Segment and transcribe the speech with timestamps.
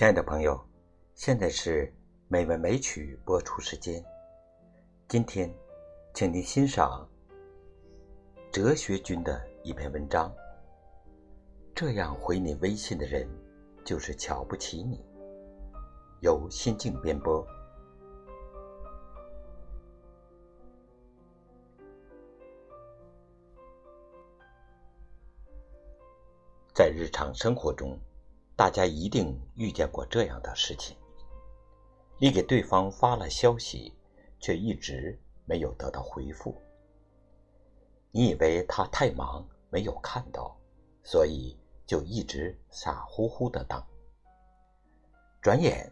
[0.00, 0.58] 亲爱的朋友，
[1.14, 1.92] 现在是
[2.26, 4.02] 美文美曲播出时间。
[5.06, 5.54] 今天，
[6.14, 7.06] 请您欣赏
[8.50, 10.34] 哲学君的一篇文章。
[11.74, 13.28] 这样回你微信的人，
[13.84, 15.04] 就是瞧不起你。
[16.20, 17.46] 由心境编播。
[26.72, 28.00] 在日常生活中。
[28.60, 30.94] 大家一定遇见过这样的事情：
[32.18, 33.96] 你给对方发了消息，
[34.38, 36.54] 却一直没有得到回复。
[38.10, 40.54] 你以为他太忙没有看到，
[41.02, 43.82] 所以就一直傻乎乎的等。
[45.40, 45.90] 转眼，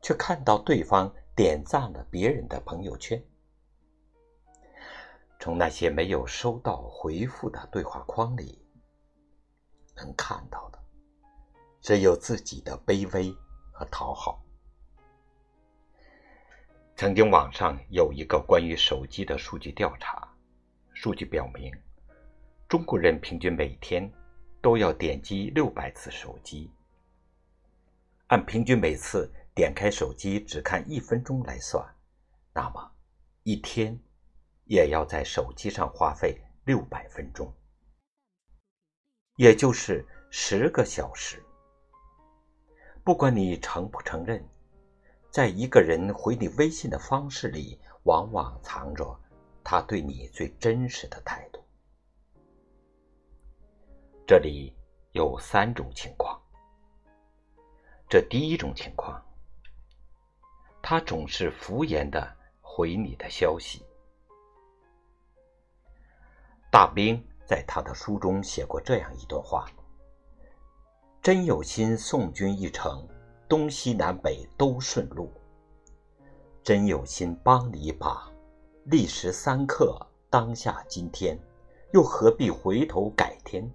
[0.00, 3.20] 却看到对方点赞了别人的朋友圈。
[5.40, 8.64] 从那些没有收到回复的对话框里，
[9.96, 10.83] 能看到的。
[11.84, 13.30] 只有自己的卑微
[13.70, 14.42] 和讨好。
[16.96, 20.26] 曾经网上有一个关于手机的数据调查，
[20.94, 21.70] 数据表明，
[22.66, 24.10] 中国人平均每天
[24.62, 26.72] 都要点击六百次手机。
[28.28, 31.86] 按平均每次点开手机只看一分钟来算，
[32.54, 32.92] 那么
[33.42, 34.00] 一天
[34.64, 37.54] 也要在手机上花费六百分钟，
[39.36, 41.44] 也就是十个小时。
[43.04, 44.42] 不管你承不承认，
[45.30, 49.14] 在一个人回你微信的方式里，往往藏着
[49.62, 51.62] 他对你最真实的态度。
[54.26, 54.74] 这里
[55.12, 56.40] 有三种情况。
[58.08, 59.22] 这第一种情况，
[60.80, 63.84] 他总是敷衍的回你的消息。
[66.70, 69.68] 大兵在他的书中写过这样一段话。
[71.24, 73.02] 真有心送君一程，
[73.48, 75.32] 东西南北都顺路。
[76.62, 78.30] 真有心帮你一把，
[78.84, 79.98] 历时三刻，
[80.28, 81.38] 当下今天，
[81.94, 83.66] 又何必回头改天？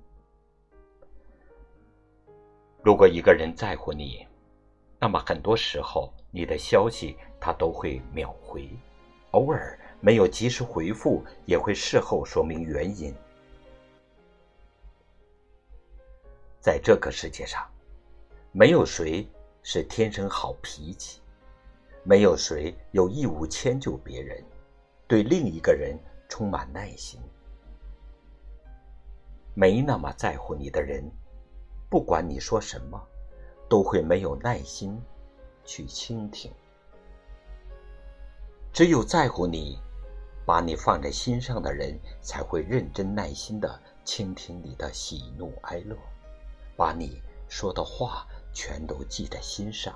[2.83, 4.27] 如果一个人在乎你，
[4.99, 8.69] 那么很多时候你的消息他都会秒回，
[9.31, 13.11] 偶尔没有及时回复，也会事后说明原因。
[16.61, 17.65] 在这个世界上，
[18.51, 19.27] 没有谁
[19.63, 21.21] 是天生好脾气，
[22.03, 24.43] 没有谁有义务迁就别人，
[25.07, 25.97] 对另一个人
[26.27, 27.21] 充满耐心。
[29.53, 31.03] 没那么在乎你的人，
[31.89, 33.01] 不管你说什么，
[33.69, 35.01] 都会没有耐心
[35.63, 36.51] 去倾听。
[38.71, 39.79] 只有在乎你，
[40.45, 45.97] 把你放在心上的人，才会认真耐心的倾听你的喜怒哀乐。
[46.79, 49.93] 把你说的话全都记在心上。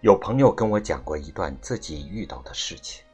[0.00, 3.04] 有朋友跟我讲过一段自己遇到的事情。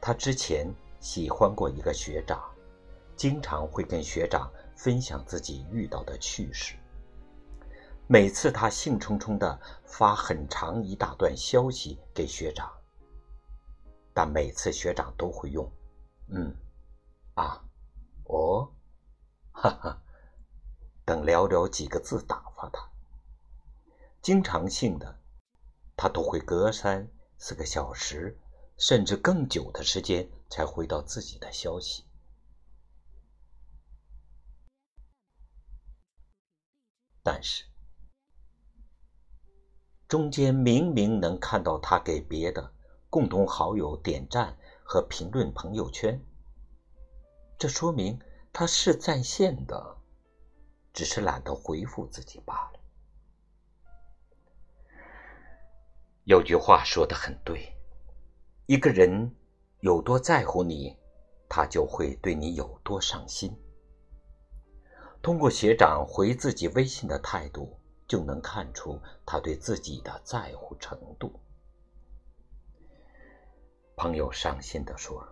[0.00, 2.48] 他之前喜欢过一个学长，
[3.16, 6.76] 经常会跟学长分享自己遇到的趣事。
[8.06, 12.70] 每次他兴冲冲的发很长一大段消息给学长，
[14.14, 15.68] 但每次学长都会用
[16.30, 16.54] “嗯，
[17.34, 17.60] 啊，
[18.28, 18.70] 哦”。
[19.58, 20.02] 哈哈，
[21.06, 22.90] 等寥寥几个字打发他。
[24.20, 25.18] 经常性的，
[25.96, 28.38] 他都会隔三四个小时，
[28.76, 32.04] 甚至更久的时间才回到自己的消息。
[37.22, 37.64] 但是，
[40.06, 42.74] 中间明明能看到他给别的
[43.08, 46.22] 共同好友点赞和评论朋友圈，
[47.58, 48.20] 这说明。
[48.58, 49.98] 他是在线的，
[50.90, 52.80] 只是懒得回复自己罢了。
[56.24, 57.76] 有句话说的很对，
[58.64, 59.30] 一个人
[59.80, 60.96] 有多在乎你，
[61.50, 63.54] 他就会对你有多上心。
[65.20, 67.78] 通过学长回自己微信的态度，
[68.08, 71.38] 就能看出他对自己的在乎程度。
[73.96, 75.22] 朋友伤心的说：“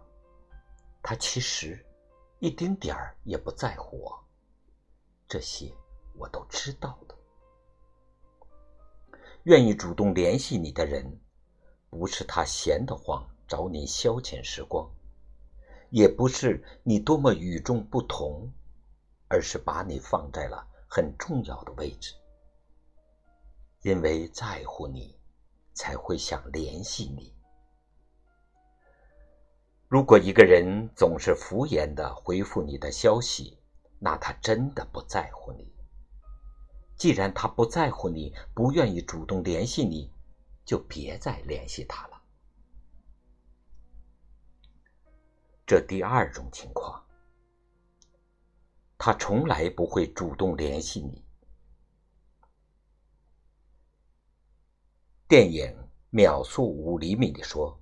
[1.03, 1.82] 他其实……”
[2.44, 4.23] 一丁点儿也不在乎我，
[5.26, 5.73] 这些
[6.14, 7.14] 我都知道的。
[9.44, 11.19] 愿意主动联系你的人，
[11.88, 14.87] 不是他闲得慌找你消遣时光，
[15.88, 18.52] 也不是你多么与众不同，
[19.29, 22.12] 而是把你放在了很重要的位置，
[23.81, 25.19] 因为在乎你，
[25.73, 27.33] 才会想联系你。
[29.88, 33.58] 如果一个人总是敷衍的回复你的消息，
[33.98, 35.72] 那他真的不在乎你。
[36.96, 40.12] 既然他不在乎你，不愿意主动联系你，
[40.64, 42.22] 就别再联系他了。
[45.66, 47.04] 这第二种情况，
[48.96, 51.25] 他从来不会主动联系你。
[55.26, 55.66] 电影
[56.10, 57.81] 《秒速五厘米》里说：“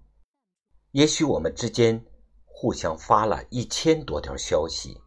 [0.92, 2.04] 也许我们之间
[2.44, 5.00] 互相发了一千多条消息，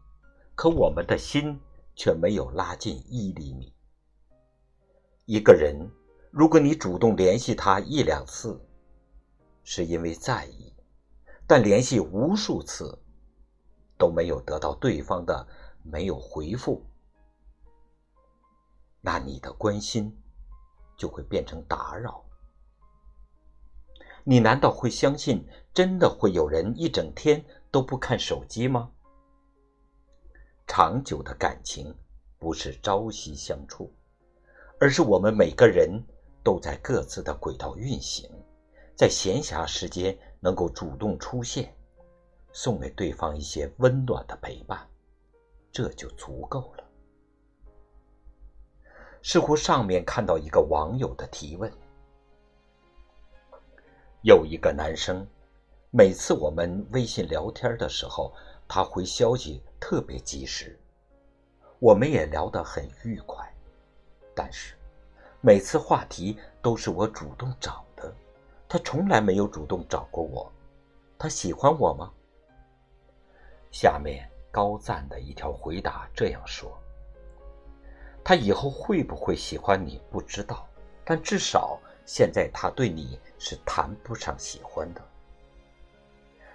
[0.56, 1.60] 可我们的心
[1.94, 3.72] 却没有拉近一厘米。”
[5.26, 5.88] 一个人，
[6.32, 8.60] 如果你主动联系他一两次，
[9.62, 10.74] 是因为在意；
[11.46, 12.98] 但联系无数次
[13.96, 15.46] 都没有得到对方的
[15.84, 16.84] 没有回复，
[19.00, 20.12] 那你的关心
[20.96, 22.25] 就会变成打扰。
[24.28, 28.90] 你难道会相信真的会有人一整天都不看手机吗？
[30.66, 31.94] 长久的感情
[32.36, 33.94] 不是朝夕相处。
[34.80, 36.04] 而是我们每个人
[36.42, 38.28] 都在各自的轨道运行，
[38.96, 41.72] 在闲暇时间能够主动出现，
[42.52, 44.84] 送给对方一些温暖的陪伴，
[45.70, 46.84] 这就足够了。
[49.22, 51.72] 似乎上面看到一个网友的提问：
[54.26, 55.24] 有一个男生，
[55.92, 58.32] 每次我们微信聊天的时候，
[58.66, 60.76] 他回消息特别及时，
[61.78, 63.48] 我们也聊得很愉快。
[64.34, 64.74] 但是，
[65.40, 68.12] 每次话题都是我主动找的，
[68.68, 70.50] 他从来没有主动找过我。
[71.16, 72.10] 他喜欢我吗？
[73.70, 76.76] 下面高赞的一条回答这样说：
[78.24, 80.66] 他以后会不会喜欢你不知道，
[81.04, 85.04] 但至少现在他对你是谈不上喜欢的。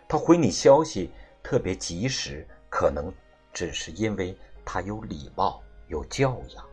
[0.07, 1.11] 他回你消息
[1.43, 3.13] 特别及时，可能
[3.53, 6.65] 只是因为他有礼貌、有教养。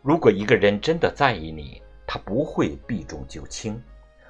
[0.00, 3.82] 如果一个人真的在意你，他不会避重就轻，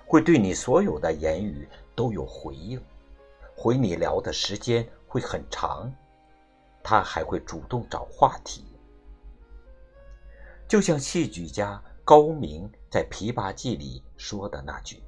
[0.07, 2.81] 会对你所有的言语都有回应，
[3.55, 5.93] 回你聊的时间会很长，
[6.83, 8.65] 他还会主动找话题。
[10.67, 15.03] 就像戏剧家高明在《琵琶记》里说的那句：“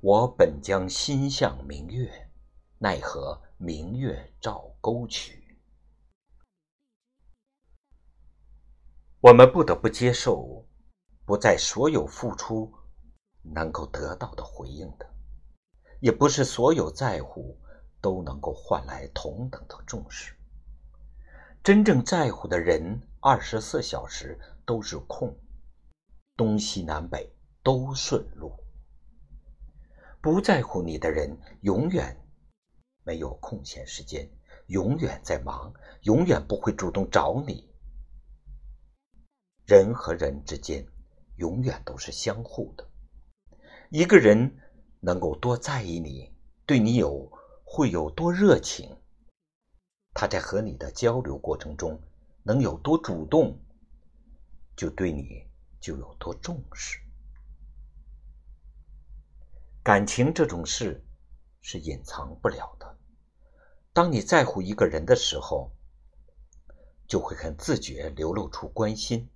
[0.00, 2.28] 我本将心向明月，
[2.78, 5.58] 奈何明月照沟渠。”
[9.20, 10.64] 我们不得不接受，
[11.24, 12.72] 不在所有付出
[13.42, 15.12] 能够得到的回应的，
[15.98, 17.58] 也不是所有在乎
[18.00, 20.36] 都能够换来同等的重视。
[21.64, 25.36] 真正在乎的人，二十四小时都是空，
[26.40, 27.30] 东西南北
[27.62, 28.50] 都顺路。
[30.22, 32.16] 不在乎你的人，永远
[33.04, 34.26] 没有空闲时间，
[34.68, 35.70] 永远在忙，
[36.04, 37.68] 永远不会主动找你。
[39.66, 40.86] 人和人之间，
[41.36, 42.88] 永远都是相互的。
[43.90, 44.56] 一个人
[45.00, 46.34] 能够多在意你，
[46.64, 47.30] 对你有
[47.64, 48.96] 会有多热情，
[50.14, 52.00] 他在和你的交流过程中
[52.44, 53.58] 能有多主动，
[54.74, 55.49] 就对你
[55.80, 57.00] 就有多重视。
[59.82, 61.04] 感情这种事
[61.60, 62.98] 是隐藏不了的。
[63.92, 65.72] 当你在乎一个人的时候，
[67.08, 69.28] 就会很自觉流露出关心。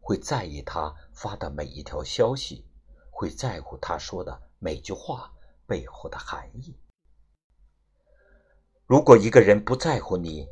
[0.00, 2.64] 会在意他发的每一条消息，
[3.10, 5.32] 会在乎他说的每句话
[5.66, 6.78] 背后的含义。
[8.86, 10.46] 如果一个人不在乎你，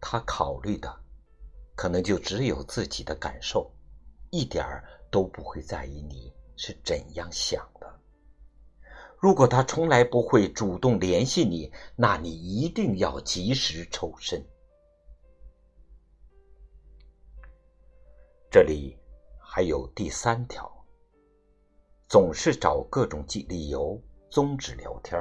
[0.00, 1.04] 他考虑的
[1.76, 3.72] 可能就只有自己的感受，
[4.30, 8.00] 一点儿都不会在意你是怎样想的。
[9.18, 14.42] 如果他从来不会主动联系你，那你一定要及时抽身。
[18.50, 18.96] 这里
[19.38, 20.70] 还有第三条，
[22.08, 25.20] 总是找各种理由终止聊天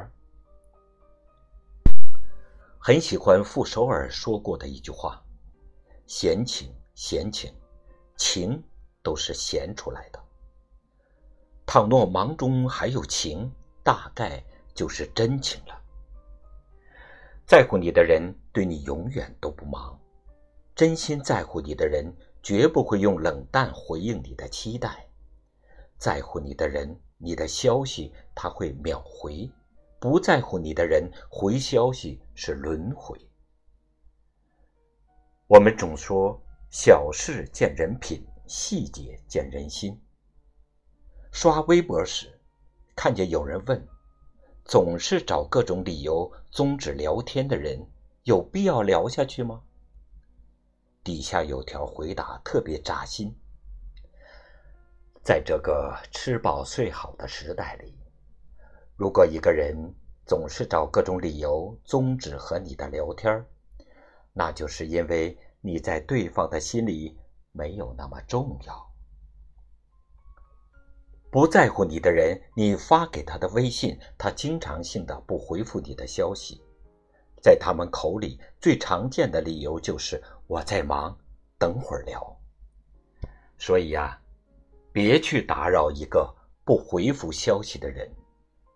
[2.79, 5.21] 很喜欢傅首尔说过的一句话
[6.07, 7.53] ：“闲情，闲情，
[8.15, 8.63] 情
[9.09, 10.19] 都是闲出来的。
[11.65, 13.51] 倘若忙中还有情，
[13.83, 14.43] 大概
[14.75, 15.81] 就是真情了。
[17.43, 19.99] 在乎你的人对你永远都不忙，
[20.75, 25.05] 真心在乎你的人。”绝不会用冷淡回应你的期待，
[25.97, 29.51] 在乎你的人，你的消息他会秒回；
[29.99, 33.19] 不在乎你的人，回消息是轮回。
[35.47, 40.01] 我们总说小事见人品，细节见人心。
[41.31, 42.41] 刷微博时，
[42.95, 43.87] 看见有人问：
[44.65, 47.87] 总是找各种理由终止聊天的人，
[48.23, 49.61] 有必要聊下去吗？
[51.03, 53.37] 底下有条回答特别扎心。
[55.21, 57.95] 在这个吃饱睡好的时代里，
[58.95, 59.93] 如果一个人
[60.25, 63.45] 总是找各种理由终止和你的聊天
[64.33, 67.15] 那就是因为你在对方的心里
[67.59, 68.89] 没有那么重要。
[71.29, 76.63] 不在乎你的人，你发给他的微信，他经常性的不回复你的消息，
[77.43, 81.19] 在他们口里最常见的理由就是我在忙，
[81.57, 82.39] 等会儿聊。
[83.57, 84.17] 所以呀。
[84.91, 86.35] 别去打扰一个
[86.65, 88.11] 不回复消息的人，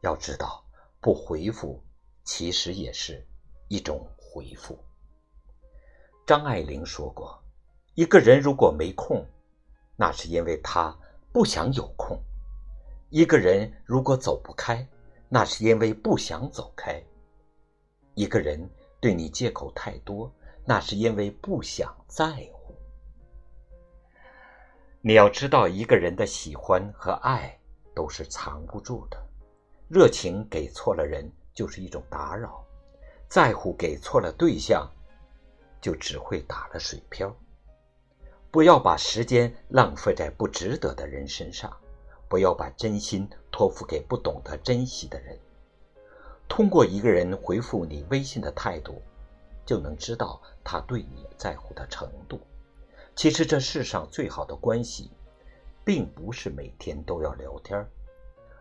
[0.02, 0.64] 要知道，
[1.02, 1.84] 不回复
[2.24, 3.28] 其实也是
[3.68, 4.78] 一种回复。
[6.26, 7.43] 张爱玲说过
[7.96, 9.24] ：“一个人如果没空，
[9.96, 10.98] 那是因为他
[11.32, 12.18] 不想有空；
[13.10, 14.88] 一个人如果走不开，
[15.30, 17.04] 那是因为不想走开；
[18.16, 18.68] 一个人
[19.00, 20.34] 对你借口太多，
[20.66, 22.74] 那是因为不想在乎。”
[25.00, 27.56] 你要知道，一个人的喜欢和爱
[27.94, 29.24] 都是藏不住的。
[29.88, 32.50] 热情给错了人，就是一种打扰；
[33.28, 34.90] 在乎给错了对象，
[35.80, 37.32] 就只会打了水漂。
[38.54, 41.76] 不要把时间浪费在不值得的人身上，
[42.30, 45.36] 不要把真心托付给不懂得珍惜的人。
[46.48, 49.02] 通过一个人回复你微信的态度，
[49.66, 52.40] 就能知道他对你在乎的程度。
[53.16, 55.10] 其实这世上最好的关系，
[55.84, 57.84] 并不是每天都要聊天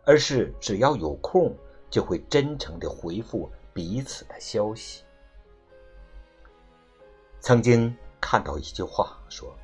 [0.07, 1.55] 而是只要有空
[1.91, 5.05] 就会真诚的回复彼此的消息。
[7.41, 9.55] 曾经看到一句话说：“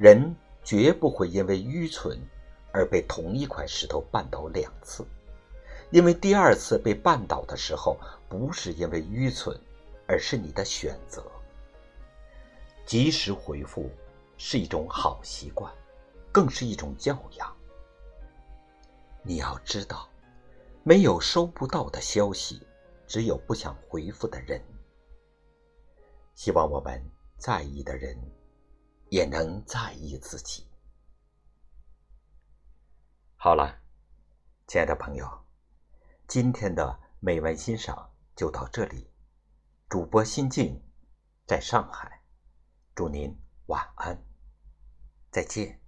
[0.00, 2.18] 人绝不会因为愚蠢
[2.72, 5.04] 而被同一块石头绊倒两次，
[5.90, 9.54] 因为第二次被绊倒的时候，不是因为愚蠢，
[10.06, 11.22] 而是你的选择。”
[12.86, 13.90] 及时回复
[14.38, 15.70] 是一种好习惯，
[16.32, 17.54] 更是一种教养。
[19.22, 20.08] 你要知道，
[20.82, 22.62] 没有收不到的消息，
[23.06, 24.58] 只有不想回复的人。
[26.34, 27.04] 希望我们
[27.36, 28.18] 在意的人，
[29.10, 30.66] 也能在意自己。
[33.36, 33.80] 好了，
[34.66, 35.28] 亲爱的朋友，
[36.26, 39.10] 今天的美文欣赏就到这里。
[39.88, 40.82] 主播心静，
[41.46, 42.22] 在上海。
[42.94, 43.36] 祝您
[43.66, 44.22] 晚安，
[45.30, 45.79] 再见。